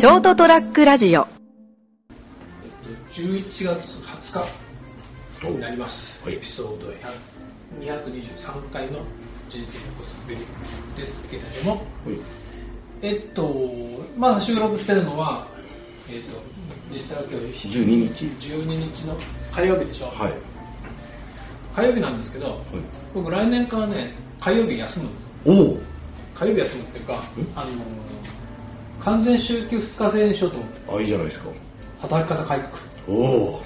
[0.00, 1.26] ショートトラックラジオ。
[3.12, 4.46] 11月20
[5.42, 6.36] 日になります、はい。
[6.36, 6.86] エピソード
[7.78, 9.00] 223回の
[9.50, 10.46] 人生のコスベリ
[10.96, 11.82] ですけれども、
[13.02, 13.54] えっと、
[14.16, 15.46] まだ収録してるのは、
[16.08, 16.40] えっと、
[16.90, 18.24] 実際は今日12日。
[18.48, 19.02] 12日。
[19.02, 19.18] の
[19.52, 20.34] 火曜日でしょ、はい。
[21.76, 22.62] 火曜日なんですけど、
[23.12, 25.28] 僕来年からね、火曜日休むんです。
[25.44, 25.78] おお。
[26.34, 27.22] 火曜日休むっていうか、
[27.54, 27.72] あの
[29.04, 31.48] 完全週休2日制にしようと思って、あ、いいじゃないですか。
[32.00, 32.70] 働き方改革。
[33.08, 33.62] おお。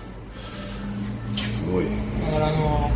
[1.37, 1.87] すごい。
[2.21, 2.91] だからあの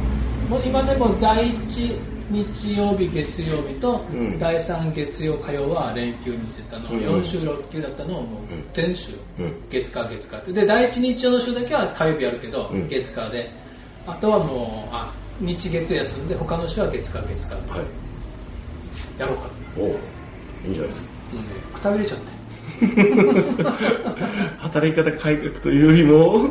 [0.48, 1.98] もう今でも第1
[2.30, 13.50] 日曜日月曜日とうん第3月曜火曜は連休にしてたの、うん4週6休だったのをもううん全週、うん月火月火ってで第1日曜の週だけは火曜日やるけど、うん月火で
[14.06, 17.86] あとはもうあ日月曜休んで他の週は月火月火ではい。
[19.18, 19.86] やろうかおお。
[20.64, 21.17] いいんじゃないですか。
[21.32, 22.38] もうねくたびれちゃって。
[24.58, 26.48] 働き方改革というよりも、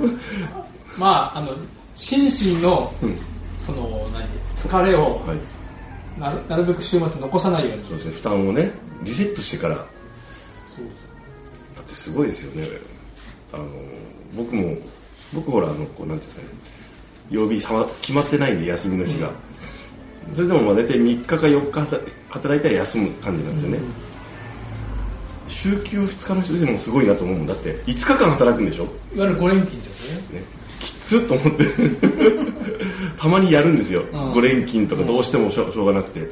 [0.97, 1.56] まああの
[1.95, 2.25] 心
[2.56, 3.17] 身のうん。
[3.66, 4.25] その何？
[4.56, 6.19] 疲れをはい。
[6.19, 7.84] なるなるべく週末残さないように。
[7.86, 8.72] そうですね、負担をね、
[9.03, 9.86] リセットしてから、だ
[10.75, 10.86] そう。
[10.86, 12.67] ってすごいですよね。
[13.53, 13.67] あの、
[14.36, 14.78] 僕も、
[15.34, 16.59] 僕ほら、あの、こう、なんていうんですかね、
[17.30, 19.31] 曜日さま決まってないんで、休みの日が。
[20.34, 23.80] それでもまあ大体3日か4日働働いたら休む感じなんですよね。
[25.48, 27.76] 週休2日の人でもすごいなと思うもんだって。
[27.86, 29.95] 5日間働くんでしょ、ね、いわゆる5連勤ってこ
[30.30, 30.44] とね。
[30.80, 31.66] きつっと思って。
[33.17, 34.31] たまにやるんですよ、うん。
[34.31, 36.30] 5連勤とかどうしてもしょしょうがなくて、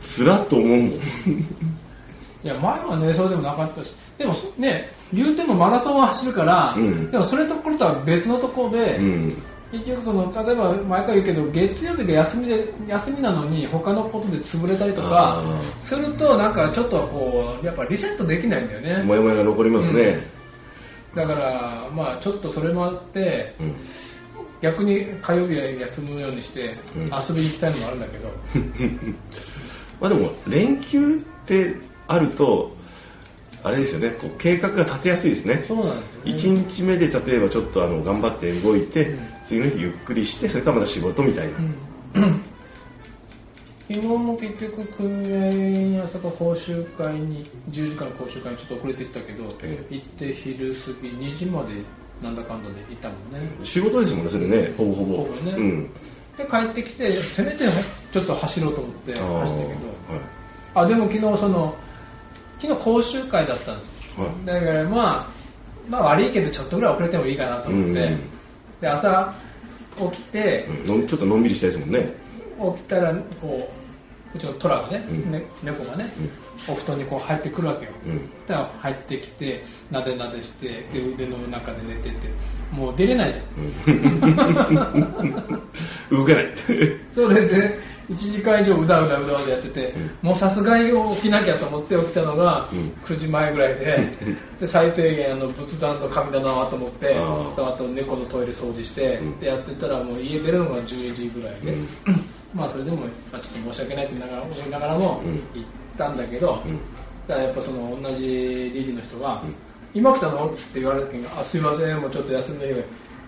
[0.00, 0.88] つらっと思うもん。
[0.88, 3.92] いや前はねそうでもなかったし。
[4.18, 7.10] でもね言うてもマラソンは走るから、うん。
[7.10, 9.36] でもそれところとは別のところで、うん
[9.72, 15.42] 結局その例えば毎回言うけど月曜日が休みで休みなのに他のことで潰れたりとか
[15.80, 19.02] するとなんかちょっとこうやっぱリセットできないんだよね。
[19.02, 20.20] もやもやが残りますね、
[21.14, 23.76] だからまあちょっとそれもあってうん。
[24.62, 27.02] 逆に火曜日は休むようにしてうん。
[27.04, 28.28] 遊びに行きたいのもあるんだけど、
[30.00, 31.74] まあでも連休って
[32.06, 32.75] あると
[33.66, 34.10] あれですよね。
[34.10, 35.64] こう計画が立てやすいですね。
[35.66, 36.06] そうなんで
[36.38, 36.62] すよね。
[36.64, 39.18] 1日目で例えばちょっっとあの頑張って動いて、うん。
[39.44, 41.74] 次の日ゆっくりしてそれからまた仕事みたいな、うん。
[43.88, 49.94] 昨日も結局組合に朝から講習会に10時間の講習会にちょっと遅れて行ったけど、ええ。
[49.94, 51.82] 行って昼過ぎ2時まで
[52.22, 53.50] なんだかんだで行ったもんね。
[53.64, 54.74] 仕事ですもんねそれね。
[54.76, 55.16] ほぼほぼ。
[55.18, 55.52] ほぼね。
[55.56, 55.90] うん。
[56.36, 57.64] で帰ってきてせめて
[58.12, 59.56] ちょっと走ろうと思って走ったけど。
[59.56, 59.74] はい。
[60.74, 61.74] あでも昨日その
[62.60, 63.88] 昨日講習会だったんです。
[64.18, 64.46] よ、はい。
[64.46, 65.30] だからまあ
[65.88, 68.20] まあ悪いけどちょっとぐらい遅れてもいいかなと思って、うん
[68.80, 69.34] で朝
[70.12, 71.00] 起きて、うん。
[71.02, 72.14] のちょっとのんびりしたいですもんね。
[72.76, 73.70] 起きたらこ
[74.34, 75.32] ううちのトラがね,、うん。
[75.32, 76.12] ね猫がね、
[76.68, 78.30] お布団にこう入ってくるわけよ、うん。
[78.46, 82.16] だから入ってきてなでなでしてで腕の中で寝てて
[82.72, 83.46] もう出れないじゃん。
[86.10, 86.54] 動けない。
[87.12, 92.88] それで1時間以上うだうだうだうだやってて、もうさすがに起きなきゃと思って起きたのがうん。
[93.04, 94.16] 9時前ぐらいで,、
[94.60, 99.40] で最低限あの仏壇と神棚はと思ってあと猫のトイレ掃除して、うん。
[99.40, 101.88] でやってたらもう家出るのが12時ぐらいで、うん。
[102.54, 105.32] まあそれでも、まあ、ちょっと申し訳ないってながら思いながらもうん。
[105.32, 105.42] 行っ
[105.98, 106.78] たんだけど、うん。
[107.26, 109.54] だからやっぱその同じ理事の人が、うん。
[109.94, 110.50] 今来たの？
[110.50, 112.78] って言われた時に、あ、すいません、もうちょっと休みの日が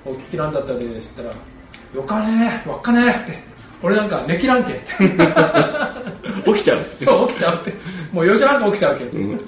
[0.05, 3.39] お聞きなんだったんですって言ったら、よかねー、わっかねーって、
[3.83, 4.83] 俺なんか寝きらんけって。
[6.47, 7.75] 起きちゃうそう、起きちゃうって。
[8.13, 9.19] もう4時半か起きちゃうけど。
[9.19, 9.41] うん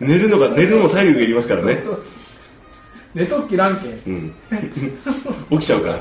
[0.00, 2.02] 寝るのが寝るのも体力がいりますからねそう
[3.14, 3.88] 寝とっきらんけ。
[3.88, 4.34] うん
[5.50, 5.98] 起きちゃうから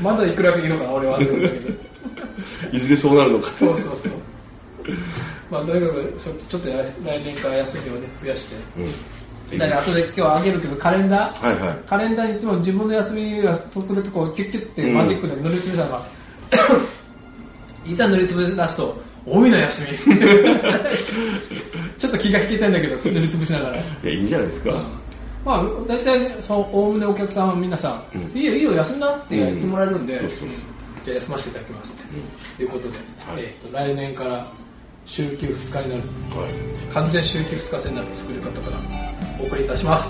[0.00, 1.20] まだいくらでいいのかな、俺は。
[2.72, 4.12] いずれそうなるのかそうそうそう。
[5.50, 6.14] まあ、とにかく
[6.48, 8.54] ちょっとや来年から休みをね、増やして。
[8.78, 8.80] う
[9.56, 16.06] んだから後で今日あげるけど、カレンダー、はいはいカレンダーにいつも自分の休みが来るとこうキュッキュッてマジックで塗りつぶしたのが、
[17.86, 19.98] いざ塗りつぶ出すと多いの休み。
[21.98, 24.82] ちょっと気が引けてんだけど塗りつぶしながら、いやいいんじゃないですか、
[25.44, 28.38] まあ大体そうおおむねお客さんは皆さん、うん。
[28.38, 30.20] いいよいいよ休んなって言ってもらえるんで、
[31.04, 31.98] じゃあ休ませていただきます
[32.56, 33.38] ということで、はい。
[33.38, 34.46] えーと来年から
[35.06, 36.02] 週休2日になる。
[36.38, 36.52] はい。
[36.92, 38.78] 完全週休2日制になる作り方から
[39.40, 40.08] お送りいたします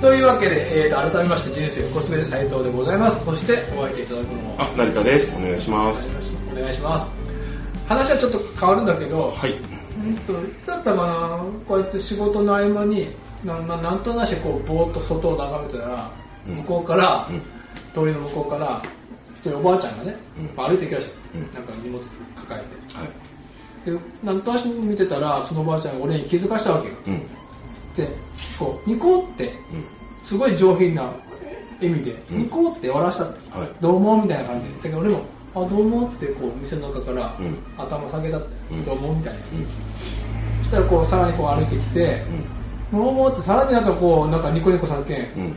[0.00, 6.10] というわけで、えー、と改めまして人生コスメで斉藤でございますそしてお相手いただくのもあ成田ですお願いします
[6.52, 7.30] お願いします。
[7.90, 9.52] 話はちょっと変わるんだけど、はい。
[9.52, 16.12] うんといつだったかな、こうやって仕事の合間に、なななんとなしこうぼーっと外を眺めてたら、
[16.46, 17.40] うん向こうから、うん
[17.92, 18.80] 通りの向こうから、
[19.40, 22.04] 一人おばあちゃんがね、うん歩いてきました、うんなんか荷物
[22.36, 22.60] 抱え
[22.96, 23.08] はい。
[23.84, 23.90] て。
[23.90, 26.94] でなんとなしに見てたら、そのおばあちゃんが俺に気づかしたわけよ。
[27.08, 27.26] うん。
[28.00, 28.08] で、
[28.58, 29.84] こう、ニコって、うん。
[30.22, 31.04] すごい上品な
[31.80, 35.22] 笑みで、うんニコって笑わしたって、はいどうもみたいな感じで、だけど俺も、
[35.54, 39.38] あ、どうもってこう店の中からうん頭下げたって、うんどうもみたいな。
[39.38, 39.66] うん。
[40.58, 42.22] そしたらこうさらにこう歩いてきて、
[42.92, 45.56] どうもってさらになんかこう、なんかニコニコさせけん、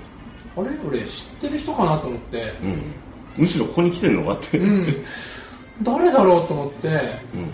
[0.57, 0.66] うん。
[0.66, 0.78] あれ？
[0.88, 3.44] 俺知ってる人かなと思って、うん。
[3.44, 4.57] むしろここに来てんのかって。
[4.57, 5.04] うん、
[5.84, 7.51] 誰だろうと思って、うん。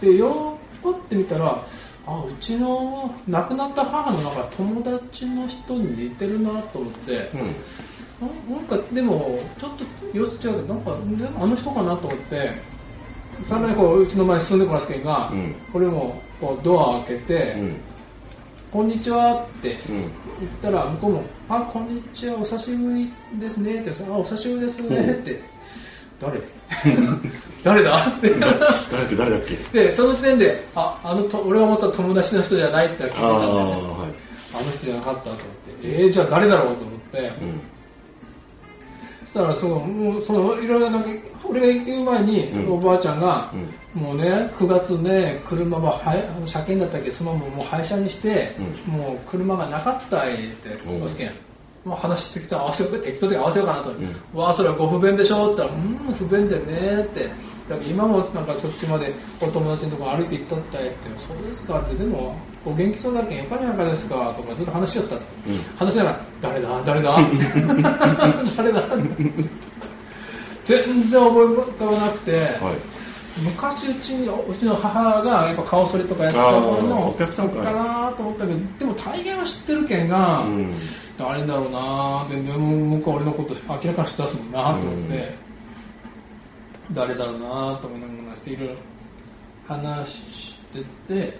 [0.00, 1.66] で、よーって見たら、
[2.06, 7.40] あ、うちの亡くなった母のなんか友達の人に似てるなと思って、うん。
[8.50, 9.84] ななんかでもちょっと
[10.16, 10.96] 様子違うけどなんか
[11.40, 12.54] あの人かなと思って
[13.48, 17.80] さらにこううちの前に進んでこらすけんが、うんこれもこうドアを開けて、うん。
[18.70, 20.12] こんにちはってうん。
[20.38, 23.10] 言ったら向こうもあこんにちはお久しぶり
[23.40, 25.40] ですねってあお久しぶりですねって、
[26.20, 26.40] 誰？
[27.64, 28.14] 誰だ？
[28.18, 28.58] って誰だ
[29.16, 29.40] 誰だっ
[29.72, 29.78] け？
[29.84, 34.26] でその時点でああのと俺が思った友達の人じゃないって聞いてたんああ、で、ね、はい。
[34.54, 35.46] あの人じゃなかったと思って。
[35.82, 37.60] えー、じゃあ誰だろうと思って、うん。
[39.34, 41.10] だからその、もうそのいろいろなんか、
[41.44, 42.72] 俺が言う前に、うん。
[42.72, 43.52] おばあちゃんが、
[43.94, 51.02] うもうね、9月ね、車ははや車検だったっけ、そのままもう廃車にして、うもう車がなかったいって、うん。
[51.02, 51.30] おすけん。
[51.86, 54.16] もう話してきたら合わせよう適当で合わせようかなと、うん。
[54.34, 57.30] わあ、それはご不便でしょって言ったら、うん、不便でねって。
[57.68, 60.96] だから今もなんかそっちまでお友達のとこ歩いて行っとったいって、
[61.28, 62.34] そうですかって、でも、
[62.64, 65.14] お元気そうだけん、よかにゃかですかとかずっと話しよった。
[65.14, 65.22] うん。
[65.76, 66.82] 話しながら、誰だ？
[66.84, 67.18] 誰だ？
[68.56, 68.82] 誰だ？
[70.64, 72.96] 全然覚え浮かばなくて、はい。
[73.38, 77.62] 昔うちにうちの母がやっぱ顔そりとかやってたのお客さんか。
[77.62, 80.72] かなと思ったけどでも大概は知ってるけんが、うん
[81.18, 82.26] 誰だろうな。
[82.28, 85.34] ででも向こうは俺のこと明らかに知ってますもんなと思って、
[86.92, 87.48] 誰だろうな
[87.80, 88.74] と思いながらしていろいろ
[89.66, 91.38] 話してて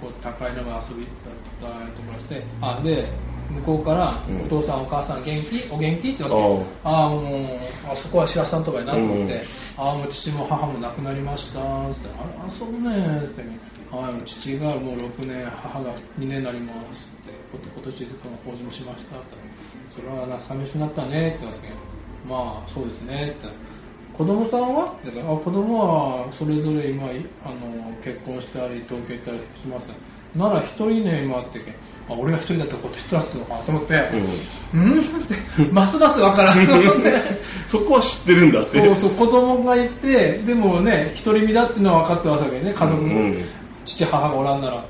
[0.00, 1.14] 向こう高いのが遊び行っ
[1.60, 2.44] たりとかして。
[2.60, 3.08] あで
[3.56, 4.42] 向こうから、うん。
[4.42, 5.68] お父さんお母さん元気？
[5.70, 6.10] お元気？
[6.10, 7.08] って言われてああ。
[7.10, 7.44] もう
[7.90, 9.40] あそこは白洲さんとかやなと思って、うん
[9.76, 11.60] ああもう父も母も亡くなりました
[11.94, 13.42] つってああそうねつって。
[13.90, 17.32] はい父がもう6年母が2年になりますって。
[17.50, 18.06] 今年
[18.44, 19.36] 法事もしましたって。
[19.96, 21.74] それはな寂しくなったねって言うんですけど
[22.28, 23.48] まあそうですねって。
[24.16, 24.94] 子供さんは？
[25.04, 27.08] だからあ子供はそれぞれ今
[27.42, 29.86] あの結婚したり東京行ったりします
[30.36, 31.74] なら一人ね今ってけん
[32.08, 33.94] あ俺が一人だったらこっち知ってますのかと思って
[34.74, 35.00] うん。
[35.00, 36.66] ってますますわからん。
[36.66, 37.14] と思って
[37.68, 38.80] そこは知ってるんだって。
[38.80, 43.44] そうそう子供がいてでもね独り身だっていうのは分かってますわけね家族も、うん。
[43.84, 44.84] 父母がおらんなら、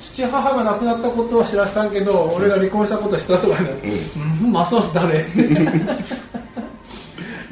[0.00, 3.72] 父母が亡くなったことは知らせたんけど、俺が離婚したことは知った人がいない、
[4.42, 5.26] うん、ますます誰？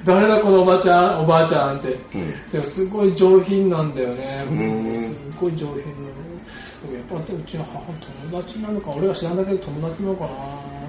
[0.04, 1.98] 誰だこのおばちゃんおばあちゃんって、
[2.54, 2.62] うん。
[2.62, 5.16] すごい上品なんだよね、うん。
[5.32, 6.08] すごい上品な
[6.86, 7.80] のやっぱりうちの母
[8.30, 10.30] 友達なのか俺が知らんだけど友達なのかな。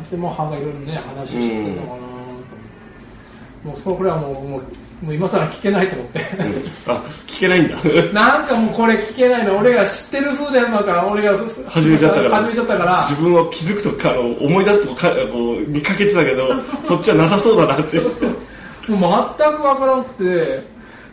[0.09, 1.88] でもう母がいろいろね話してるのかな。
[1.88, 2.59] と思って
[3.63, 4.62] もうそうこれはもうもう
[5.01, 6.44] もう今更聞けないと思って、う
[6.92, 7.78] んあ、聞けないんだ。
[8.11, 9.57] なんかもうこれ聞けないの。
[9.57, 11.37] 俺が知ってる風でやるから俺が
[11.69, 12.35] 始めちゃったから。
[12.37, 13.06] 始めちゃったから。
[13.07, 16.49] 自分を気づくとか、あの思い出すとか、こう見かけてたけど、
[16.83, 17.97] そっちはなさそうだなって。
[17.97, 18.95] そうそう。
[18.97, 20.64] もう全く分からなくて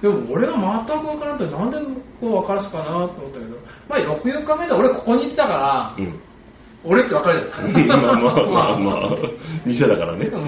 [0.02, 0.52] でも俺が
[0.86, 1.78] 全く分からなくてなんで
[2.20, 3.56] こう分からすかなと思ったけど。
[3.88, 6.20] まあよくよく考えたら俺ここに来たから、うん。
[6.84, 8.16] 俺って分かるじゃんまあまあ。
[8.16, 9.16] まあまあ、
[9.64, 10.26] 店だからね。
[10.26, 10.38] う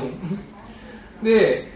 [1.22, 1.24] ん。
[1.24, 1.68] で、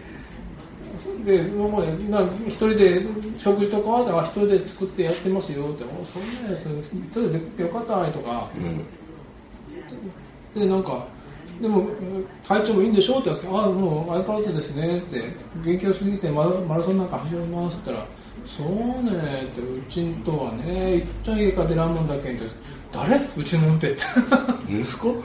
[1.25, 3.05] で、もうね、な一人で
[3.37, 8.85] 食事とかは、あ一人で作ってやってますよって、おそんなやつ、一人でよかったねとか、うん。
[10.61, 11.07] で、なんか、
[11.63, 11.87] でも、
[12.45, 15.23] 体調もいいんでしょって言ったら、あもう相変わらずですねって、
[15.63, 18.09] 元気を過ぎてマラマラソンなんか走りますって言ったら、
[18.45, 18.67] そう
[19.01, 22.47] ねって、うちんとはね、いっちゃん家から出らんもんだけんって、
[22.91, 23.15] 誰？
[23.15, 23.93] うちの運転。
[23.93, 24.01] って。
[24.69, 25.15] 息子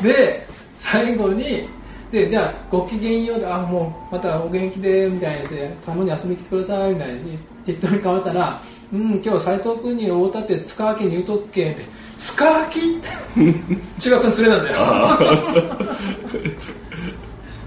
[0.00, 0.46] で、
[0.78, 1.68] 最後に、
[2.12, 8.62] で、じゃあ、ごきげんようで、あ、もう、またお元気で、みたいなで、たまに遊びに来てください、みたいに、適当に変わったら、
[8.92, 11.82] うん、今日斎藤君に会うたって、塚脇に言うとっけ、って、
[12.18, 13.08] 塚脇って、
[13.98, 14.76] 中学の連れなんだよ。
[14.78, 15.18] あ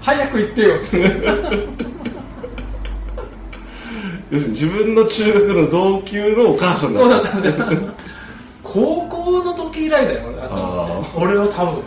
[0.00, 0.76] 早く行ってよ。
[4.30, 7.00] 要するに自分の中学の同級のお母さんだ。
[7.00, 7.56] そうだったんだよ。
[8.62, 10.20] 高校の時以来だよ、
[11.16, 11.82] 俺俺は多分。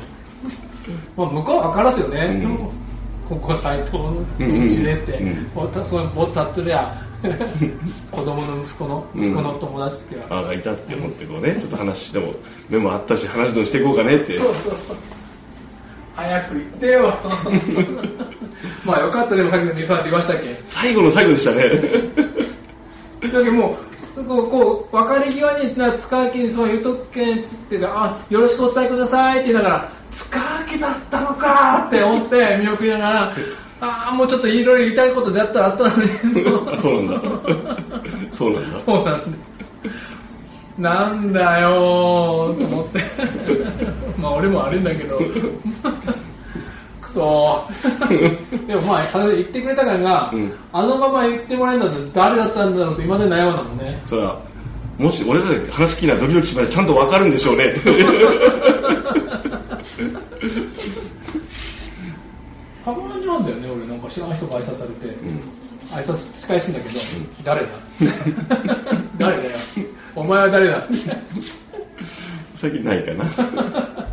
[1.16, 2.42] まあ、向こうは分からすよね。
[2.44, 2.58] うん。
[3.30, 4.10] ここ斎藤の
[4.40, 5.14] うんうんうちでって。
[5.14, 6.94] うん、ぼったぼったってりゃ、
[8.12, 9.24] 子供の息子のうん。
[9.24, 12.34] 息子の友達ってあがいたって思ってこうねちょっと話しても
[12.70, 14.38] 目もあったし話でもしていこうかねって。
[14.40, 14.98] そうそうそう
[16.16, 17.14] 早く行ってよ。
[18.86, 19.36] まあよかった。
[19.36, 20.62] でもさっきのリファって言いましたっけ？
[20.66, 21.64] 最後の最後でしたね。
[23.22, 23.78] だけども
[24.16, 33.36] う、こう、こう別れ際に、な塚脇にその言うとくけんって言ってあ、よろしくお伝えくださいって言いながら、塚脇だったのかって思って見送りながら、
[33.84, 36.10] ああ、もうちょっといろいろ言いたいことであったらあったのに。
[36.80, 37.30] そうなんだ
[38.32, 39.38] そうなんだそうなんだ。
[40.78, 43.04] なんだよーと思って。
[44.18, 45.20] まあ俺も悪いんだけど。
[47.02, 48.68] くそー。
[48.68, 54.02] でもまあ、言ってくれたからが、うんあのまま言ってもらえるんだと誰だったんだろうと今まで悩んだもんね。
[54.06, 54.40] それは
[54.98, 57.74] もし俺らで話聞きならドキドキしまでちゃんと分かるんでしょうね
[62.84, 63.88] たまになんだよね、俺。
[63.88, 65.40] なんか知らない人が挨拶されて、うん。
[65.92, 67.00] 挨拶仕返すんだけど、
[67.44, 67.70] 誰だ？
[69.18, 69.50] 誰だよ？
[70.16, 70.88] お前は誰だ？
[72.56, 73.26] 最近ないかな。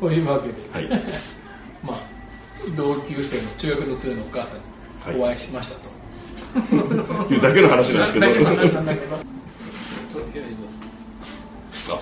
[0.00, 0.88] というわけで、はい。
[1.84, 1.96] まあ、
[2.76, 4.54] 同級生の中学の通のお母さ
[5.10, 5.92] んにお会いしましたと。
[7.34, 8.26] いうだけの話なんですけど。
[8.26, 9.16] だけの話なんだけど。
[9.16, 9.18] あ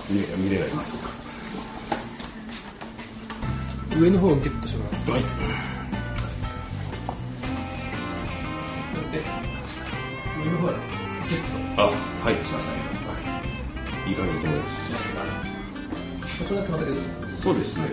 [0.09, 0.69] 見れ見れない。
[0.69, 1.09] あそうか
[3.99, 5.11] 上の方をギュッとしてもらう。
[5.11, 5.23] はい
[9.11, 9.19] で、
[10.39, 10.73] 上の方は
[11.27, 11.91] ギュッあ
[12.23, 12.79] はいとしましたね。
[14.07, 14.91] いい感じだと思います
[16.37, 16.85] ちょっとだけ。
[17.43, 17.89] そうですね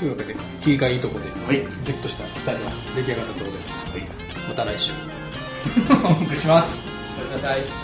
[0.00, 4.92] というわけで、気がいいところで、はいギュッとしたスタイルが出来上がったところで、はいまた来週。
[6.04, 6.70] お送りします。
[7.16, 7.83] おやすみなさい。